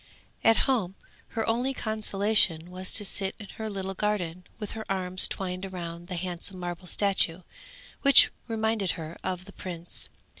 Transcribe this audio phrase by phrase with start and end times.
[0.43, 0.95] At home
[1.37, 6.07] her only consolation was to sit in her little garden with her arms twined round
[6.07, 7.43] the handsome marble statue
[8.01, 10.09] which reminded her of the prince.